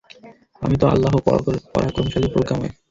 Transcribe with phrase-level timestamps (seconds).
[0.61, 1.15] আমি তো আল্লাহ্
[1.73, 2.73] পরাক্রমশালী, প্রজ্ঞাময়।